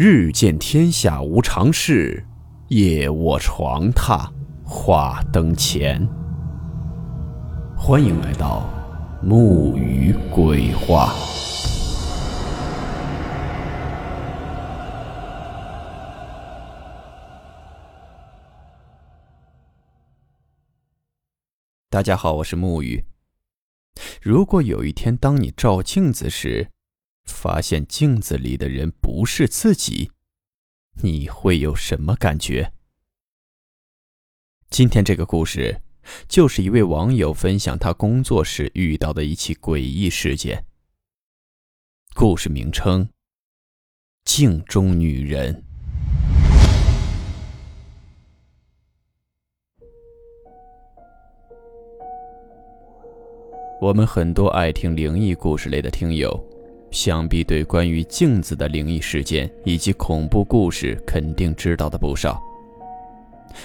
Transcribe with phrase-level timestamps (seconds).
[0.00, 2.24] 日见天下无常事，
[2.68, 4.30] 夜卧床榻
[4.64, 6.08] 话灯前。
[7.76, 8.70] 欢迎来到
[9.20, 11.12] 木鱼鬼话。
[21.90, 23.04] 大家好，我是木鱼。
[24.22, 26.70] 如果有一天，当你照镜子时，
[27.32, 30.10] 发现镜子里的人不是自己，
[31.02, 32.72] 你会有什么感觉？
[34.70, 35.80] 今天这个故事，
[36.28, 40.64] 就是一位网友分享他工作时遇到的一起诡异事件。
[42.14, 43.08] 故事名称：
[44.24, 45.64] 镜中女人。
[53.80, 56.47] 我们很多爱听灵异故事类的听友。
[56.90, 62.42] 想必对关于镜子的灵异事件以及恐怖故事肯定知道的不少，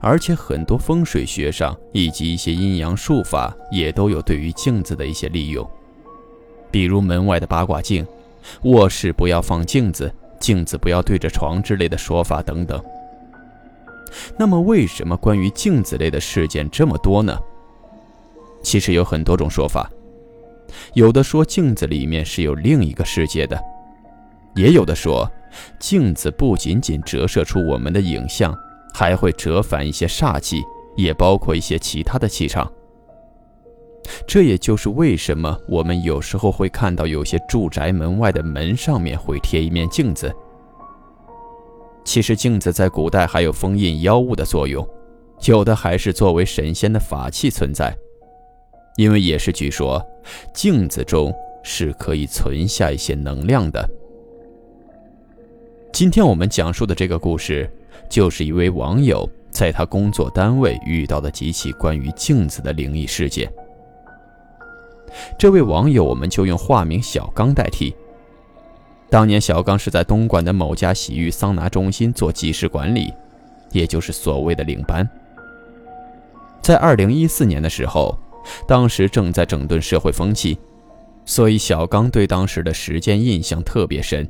[0.00, 5.68] 而且很多风水学上以及一些阴阳术法也都有对于镜子的一些利用，
[6.70, 8.06] 比如门外的八卦镜、
[8.62, 12.82] 卧室不要放镜子、镜子不要对着床之类的说法等等。
[14.36, 17.38] 那么，为什么关于镜子类的事件这么多呢？
[18.62, 19.90] 其实有很多种说法。
[20.94, 23.60] 有的说镜子里面是有另一个世界的，
[24.54, 25.30] 也有的说
[25.78, 28.54] 镜子不仅仅折射出我们的影像，
[28.92, 30.62] 还会折返一些煞气，
[30.96, 32.70] 也包括一些其他的气场。
[34.26, 40.34] 这也就是为什么我们有时候会看到有些住宅门外的门上面会贴一面镜子。
[42.04, 44.86] 其实镜子在古代还有封印妖物的作用，
[45.46, 47.96] 有的还是作为神仙的法器存在。
[48.96, 50.00] 因为也是据说，
[50.52, 53.88] 镜子中是可以存下一些能量的。
[55.92, 57.68] 今天我们讲述的这个故事，
[58.08, 63.52] 就是一位网友在他工作单位遇到的几起关于镜子的灵异事件。
[65.36, 67.94] 这位网友，我们就用化名小刚代替。
[69.10, 73.12] 当年小刚是在东莞的某家洗浴桑拿中心做技师管理，
[73.72, 75.08] 也就是所谓的领班。
[76.62, 78.16] 在二零一四年的时候。
[78.66, 80.58] 当时正在整顿社会风气，
[81.24, 84.28] 所以小刚对当时的时间印象特别深。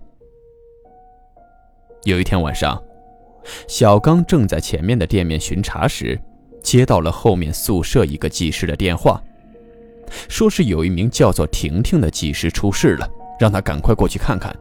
[2.05, 2.83] 有一天晚上，
[3.67, 6.21] 小刚正在前面的店面巡查时，
[6.63, 9.23] 接到了后面宿舍一个技师的电话，
[10.29, 13.09] 说是有一名叫做婷婷的技师出事了，
[13.41, 14.55] 让他赶快过去看看。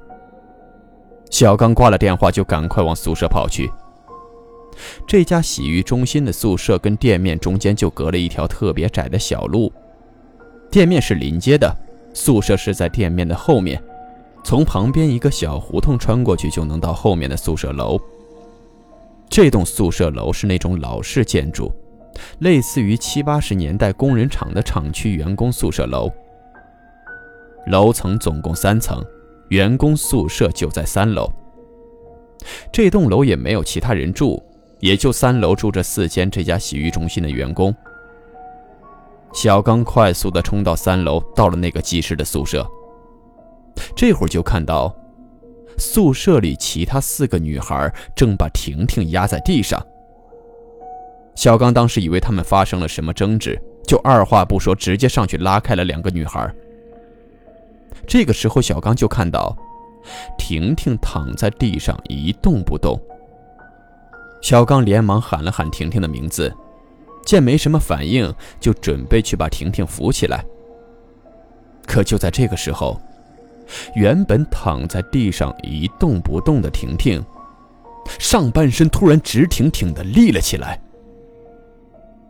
[1.29, 3.69] 小刚挂了电话，就赶快往宿舍跑去。
[5.07, 9.72] 这家洗浴中心的宿舍跟店面中间就隔了一条特别窄的小路，
[10.72, 11.75] 店面是临街的，
[12.13, 13.81] 宿舍是在店面的后面，
[14.44, 18.00] 从旁边一个小胡同穿过去就能到后面的宿舍楼。
[19.29, 21.72] 这栋宿舍楼是那种老式建筑，
[22.39, 26.12] 类似于七八十年代工人厂的厂区员工宿舍楼。
[27.67, 29.03] 楼层总共三层，
[29.50, 31.31] 员工宿舍就在三楼。
[32.72, 34.44] 这栋楼也没有其他人住。
[34.83, 37.73] 也就三楼住着四间这家洗浴中心的员工。
[39.31, 42.69] 小刚快速地冲到三楼，到了那个技师的宿舍。
[43.95, 44.94] 这会儿就看到，
[45.77, 49.81] 宿舍里其他四个女孩正把婷婷压在地上。
[51.33, 53.57] 小刚当时以为他们发生了什么争执，
[53.88, 56.53] 就二话不说，直接上去拉开了两个女孩。
[58.05, 59.55] 这个时候，小刚就看到，
[60.38, 63.00] 婷婷躺在地上一动不动。
[64.43, 66.53] 小刚连忙喊了喊婷婷的名字，
[67.25, 70.43] 见没什么反应，就准备去把婷婷扶起来。
[71.87, 72.99] 可就在这个时候，
[73.95, 77.23] 原本躺在地上一动不动的婷婷，
[78.19, 80.77] 上半身突然直挺挺的立了起来。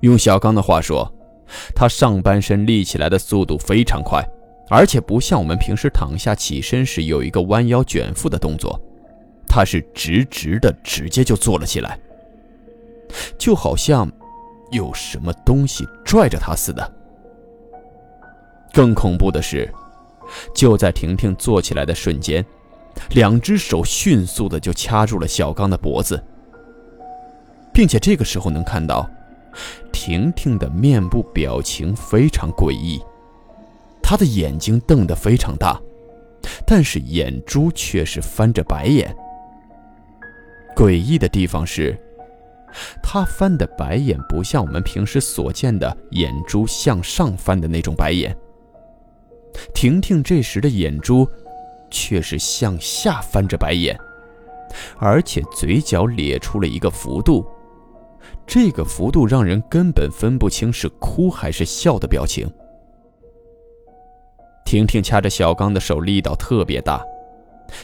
[0.01, 1.11] 用小刚的话说，
[1.73, 4.23] 他上半身立起来的速度非常快，
[4.69, 8.79] 而且不像我们平时躺下起身时有一个弯腰卷腹的动作。
[9.55, 11.99] 他是直直的，直接就坐了起来，
[13.37, 14.11] 就好像
[14.71, 16.93] 有什么东西拽着他似的。
[18.73, 19.71] 更恐怖的是，
[20.55, 22.43] 就在婷婷坐起来的瞬间，
[23.11, 26.19] 两只手迅速的就掐住了小刚的脖子，
[27.71, 29.07] 并且这个时候能看到，
[29.91, 32.99] 婷婷的面部表情非常诡异，
[34.01, 35.79] 她的眼睛瞪得非常大，
[36.65, 39.15] 但是眼珠却是翻着白眼。
[40.75, 41.97] 诡异的地方是，
[43.01, 48.35] 他翻的白眼不像我们平时所见的眼珠向上翻的那种白眼。
[49.73, 51.29] 婷婷这时的眼珠
[51.91, 53.95] 却是向下翻着白眼，
[54.97, 57.45] 而且嘴角咧出了一个幅度，
[58.47, 62.51] 这个幅度让人根本分不清是哭还是笑的表情。
[64.65, 66.99] 婷婷掐着小刚的手，力道特别大。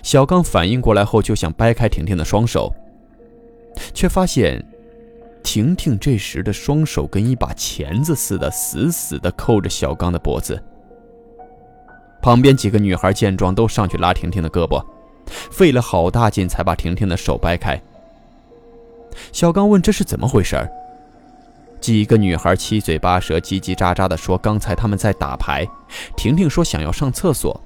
[0.04, 2.74] 小刚反应过来后，就想掰开婷婷的双手，
[3.94, 4.64] 却发现
[5.44, 10.62] 婷婷这时的双手跟一把钳子似的，死死地扣着小刚的脖子。
[12.22, 14.86] 旁边几个女孩见状，都上去拉婷婷的胳膊，
[15.52, 17.82] 费了好大劲才把婷婷的手掰开。
[19.32, 20.56] 小刚问：“这是怎么回事？”
[21.80, 25.66] 几个女孩七嘴八舌、叽叽喳喳地说：“刚才他们在打牌，
[26.18, 27.60] 婷婷说想要上厕所。”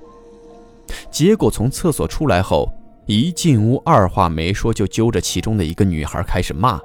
[1.09, 2.71] 结果从厕所出来后，
[3.05, 6.79] 一进屋，二话没说就揪着其中的一个女孩开始骂。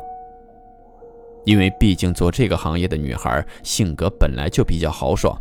[1.44, 5.40] 因为毕竟做这个行业的女孩性格本来就比较豪爽，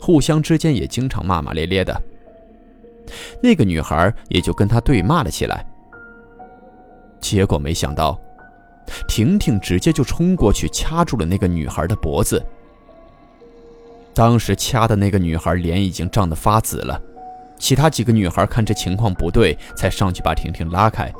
[0.00, 2.00] 互相之间也经常骂骂咧咧的。
[3.42, 5.66] 那个女孩也就跟他对骂了起来。
[7.20, 8.20] 结果没想到，
[9.08, 12.40] 婷婷直接就冲过去掐住了那个女孩的脖子。
[14.14, 17.00] 当时掐的那个女孩脸已经涨得发紫了。
[17.58, 21.12] 其他几个女孩看这情况不对，才上去把婷婷拉开。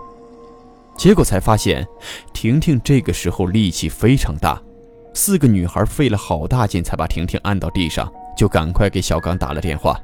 [0.97, 1.87] 结果才发现，
[2.33, 4.61] 婷婷这个时候力气非常大，
[5.15, 9.99] 四个女孩费了好大劲才把婷婷按到地上，就赶快给小刚打了电话。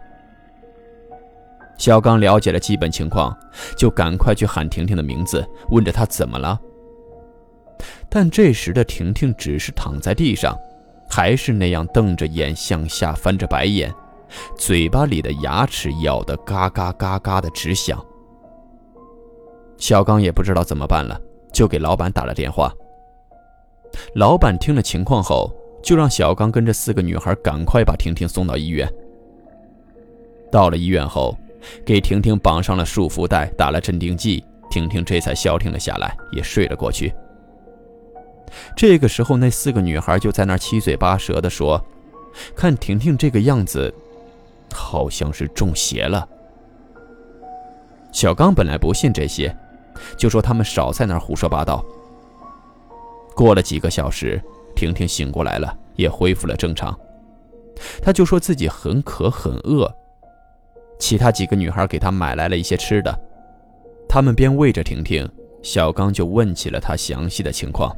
[1.77, 3.37] 小刚了解了基本情况，
[3.77, 6.61] 就赶快去喊婷婷的名字，问着她怎么了。
[8.09, 10.57] 但这时的婷婷只是躺在地上，
[11.11, 13.93] 还是那样瞪着眼向下翻着白眼。
[14.57, 18.05] 嘴巴里的牙齿咬得嘎嘎嘎嘎的直响。
[19.77, 21.21] 小刚也不知道怎么办了，
[21.53, 22.73] 就给老板打了电话。
[24.15, 25.53] 老板听了情况后，
[25.83, 28.89] 就让小刚跟着四个女孩赶快把婷婷送到医院。
[30.51, 31.37] 到了医院后，
[31.85, 37.13] 给婷婷绑上了束缚带，打了镇定剂，婷婷这才消停了下来，也睡了过去。
[38.77, 41.85] 这个时候，那四个女孩就在那七嘴八舌地说
[42.55, 43.93] ：“看婷婷这个样子。”
[44.95, 46.29] 好像是中邪了。
[48.13, 49.53] 小刚本来不信这些，
[50.17, 51.85] 就说他们少在那儿胡说八道。
[53.35, 54.41] 过了几个小时，
[54.77, 56.97] 婷婷醒过来了，也恢复了正常。
[58.01, 59.93] 他就说自己很渴很饿，
[61.01, 63.13] 其他几个女孩给他买来了一些吃的。
[64.09, 65.29] 他们边喂着婷婷，
[65.61, 67.93] 小刚就问起了她详细的情况。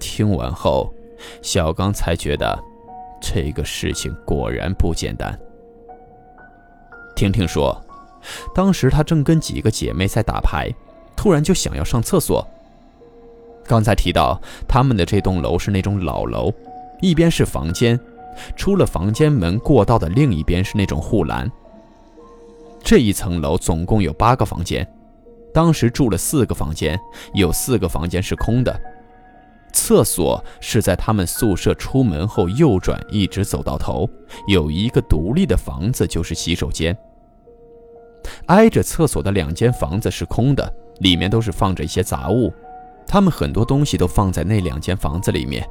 [0.00, 0.90] 听完后，
[1.42, 2.58] 小刚才觉得
[3.20, 5.38] 这个事情果然不简单。
[7.16, 7.76] 婷婷说
[8.54, 10.72] ：“当时她正跟几个姐妹在打牌，
[11.16, 12.46] 突然就想要上厕所。
[13.66, 16.52] 刚才提到他们的这栋楼是那种老楼，
[17.00, 17.98] 一边是房间，
[18.54, 21.50] 出了房间门过道的另一边是那种护栏。
[22.84, 24.86] 这一层楼总共有八个房间，
[25.52, 26.96] 当时住了四个房间，
[27.34, 28.80] 有四个房间是空的。
[29.76, 34.08] 厕所是在他们宿舍出门后右转，一直走到头，
[34.48, 36.96] 有一个独立的房子，就是洗手间。”
[38.48, 42.50] 挨着厕所的两间房子是空的，里面都是放着一些杂物，
[43.06, 45.68] 他们很多东西都放在那两间房子里面。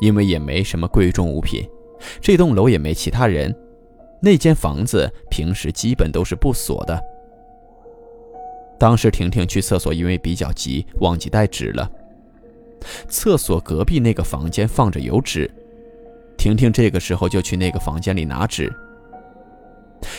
[0.00, 1.66] 因为也没什么贵重物品，
[2.20, 3.54] 这栋楼也没其他人，
[4.20, 7.02] 那间房子平时基本都是不锁的。
[8.78, 11.90] 当时婷婷去厕所，因为比较急，忘记带纸了。
[13.08, 15.50] 厕所隔壁那个房间放着油纸，
[16.36, 18.72] 婷婷这个时候就去那个房间里拿纸。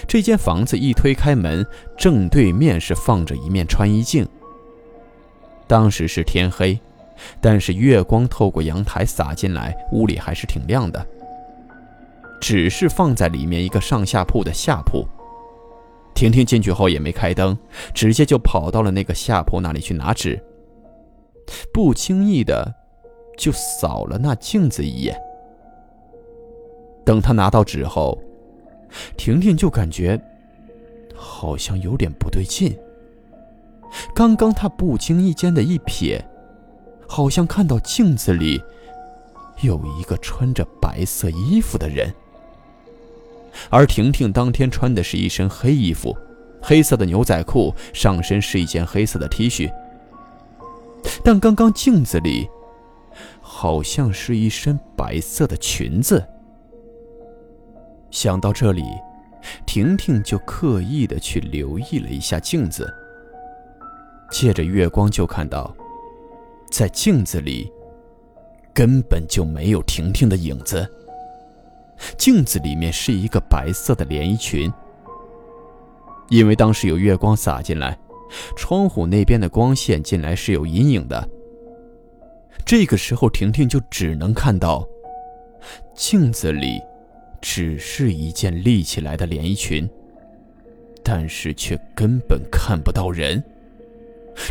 [0.07, 1.65] 这间房子一推开门，
[1.97, 4.27] 正对面是放着一面穿衣镜。
[5.67, 6.79] 当时是天黑，
[7.39, 11.03] 但是月光透过阳台洒进来，屋里还是挺亮的。
[12.39, 15.07] 只是放在里面一个上下铺的下铺。
[16.13, 17.57] 婷婷进去后也没开灯，
[17.93, 20.39] 直接就跑到了那个下铺那里去拿纸，
[21.73, 22.73] 不经意的
[23.37, 25.19] 就扫了那镜子一眼。
[27.05, 28.17] 等他拿到纸后。
[29.15, 30.19] 婷婷就感觉
[31.15, 32.77] 好像有点不对劲。
[34.13, 36.21] 刚刚她不经意间的一瞥，
[37.07, 38.61] 好像看到镜子里
[39.61, 42.13] 有一个穿着白色衣服的人。
[43.69, 46.13] 而婷婷当天穿的是一身黑衣服，
[46.61, 49.71] 黑色的牛仔裤，上身是一件黑色的 T 恤。
[51.23, 52.49] 但刚刚镜子里
[53.41, 56.25] 好像是一身白色的裙子。
[58.09, 58.83] 想到这里，
[59.65, 62.91] 婷婷就刻意的去留意了一下镜子。
[64.29, 65.75] 借着月光，就看到，
[66.71, 67.71] 在镜子里
[68.73, 70.89] 根本就没有婷婷的影子。
[72.17, 74.71] 镜子里面是一个白色的连衣裙。
[76.29, 77.97] 因为当时有月光洒进来，
[78.55, 81.29] 窗户那边的光线进来是有阴影的。
[82.65, 84.87] 这个时候，婷婷就只能看到
[85.95, 86.79] 镜子里
[87.41, 89.89] 只是一件立起来的连衣裙，
[91.03, 93.43] 但是却根本看不到人，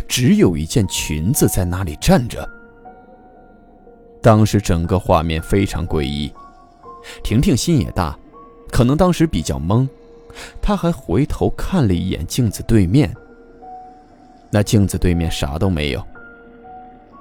[0.07, 2.47] 只有一件裙子在那里站着。
[4.21, 6.31] 当时整个画面非常诡异，
[7.23, 8.17] 婷婷心也大，
[8.71, 9.87] 可能当时比较懵，
[10.61, 13.11] 她还回头看了一眼镜子对面。
[14.51, 16.05] 那镜子对面啥都没有。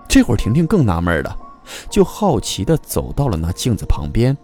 [0.09, 1.37] 这会儿婷婷更纳闷了，
[1.89, 4.37] 就好奇地走到了那镜子旁边，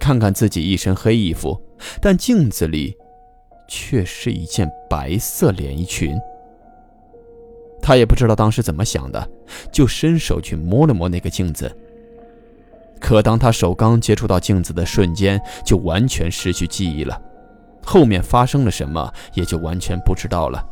[0.00, 1.60] 看看自己一身黑衣服，
[2.00, 2.96] 但镜子里
[3.68, 6.18] 却是一件白色连衣裙。
[7.82, 9.28] 他也不知道当时怎么想的，
[9.70, 11.70] 就伸手去摸了摸那个镜子。
[12.98, 17.20] 可当他手刚接触到镜子的瞬间，就完全失去记忆了，
[17.84, 20.62] 后面发生了什么也就完全不知道了。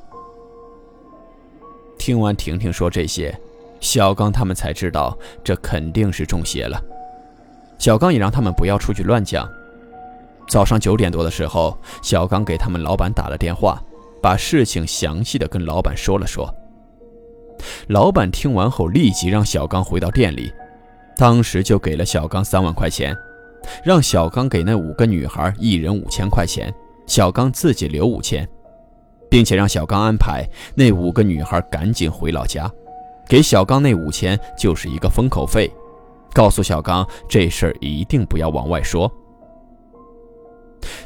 [1.99, 3.37] 听完婷婷说这些，
[3.81, 6.81] 小刚他们才知道这肯定是中邪了。
[7.79, 9.49] 小刚也让他们不要出去乱讲。
[10.49, 13.83] 早上九点多的时候，小刚给他们老板打了电话，
[14.23, 16.53] 把事情详细的跟老板说了说。
[17.89, 20.51] 老板听完后，立即让小刚回到店里，
[21.17, 23.15] 当时就给了小刚三万块钱，
[23.85, 26.73] 让小刚给那五个女孩一人五千块钱，
[27.07, 28.49] 小刚自己留五千，
[29.31, 32.71] 并且让小刚安排那五个女孩赶紧回老家，
[33.29, 35.71] 给小刚那五千就是一个封口费，
[36.33, 39.11] 告诉小刚这事儿一定不要往外说。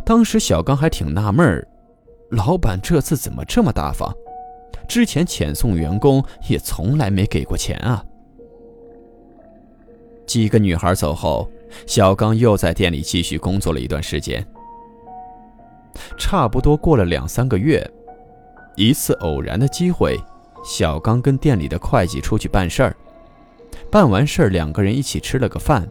[0.05, 1.67] 当时小刚还挺纳闷儿，
[2.31, 4.14] 老板这次怎么这么大方？
[4.88, 8.05] 之前遣送员工也从来没给过钱啊。
[10.26, 11.50] 几个女孩走后，
[11.87, 14.45] 小刚又在店里继续工作了一段时间。
[16.19, 17.88] 差不多过了两三个月，
[18.76, 20.19] 一次偶然的机会，
[20.64, 22.97] 小刚跟店里的会计出去办事儿。
[23.91, 25.87] 办完事儿，两个人一起吃了个饭。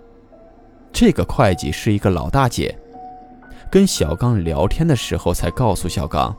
[0.91, 2.77] 这个会计是一个老大姐，
[3.71, 6.35] 跟小刚聊天的时候才告诉小刚。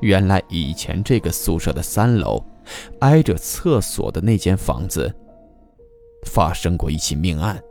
[0.00, 2.42] 原来以前这个宿舍的三楼，
[3.00, 5.14] 挨着厕所的那间房子，
[6.26, 7.62] 发生过一起命案。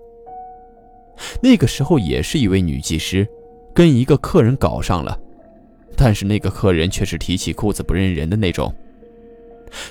[1.41, 3.27] 那个时候也是一位女技师，
[3.73, 5.19] 跟一个客人搞上了，
[6.03, 8.73] 但是那个客人却是提起裤子不认人的那种。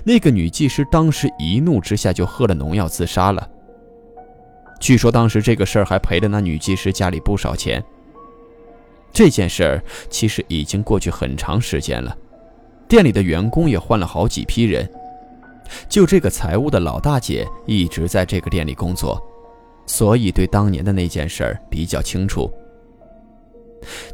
[0.03, 3.49] 那个女技师当时一怒之下就喝了农药自杀了。
[4.81, 7.81] 据说当时这个事儿还赔了那女技师家里不少钱。
[9.13, 12.17] 这件事儿其实已经过去很长时间了。
[12.89, 14.91] 店里的员工也换了好几批人，
[15.89, 19.23] 就这个财务的老大姐一直在这个店里工作，
[19.87, 22.53] 所以对当年的那件事儿比较清楚。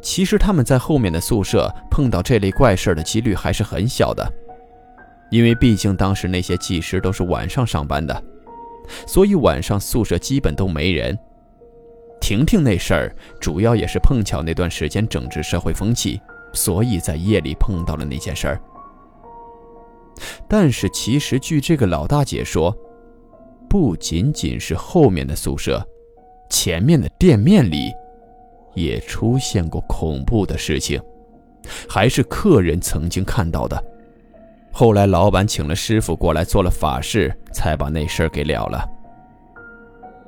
[0.00, 4.26] 其实他们在后面的宿舍碰到这类怪事的几率还是很小的，
[5.30, 8.22] 因为毕竟当时那些技师都是晚上上班的，
[9.06, 11.18] 所以晚上宿舍基本都没人。
[12.20, 16.20] 婷婷那事儿主要也是碰巧那段时间整治社会风气。
[16.52, 18.60] 所以在夜里碰到了那件事儿，
[20.48, 22.74] 但是其实据这个老大姐说，
[23.68, 25.86] 不仅仅是后面的宿舍，
[26.48, 27.92] 前面的店面里
[28.76, 31.02] 也出现过恐怖的事情，
[31.88, 33.84] 还是客人曾经看到的。
[34.70, 38.88] 后来老板请了师傅过来做了法事，才把那事儿给了了。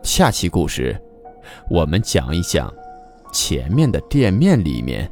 [0.03, 1.01] 下期故事，
[1.71, 2.75] 我们讲一讲
[3.33, 5.09] 前面的店面里面。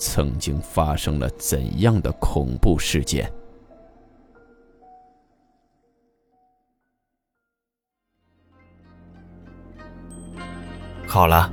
[0.00, 3.28] 曾经发生了怎样的恐怖事件？
[11.04, 11.52] 好了，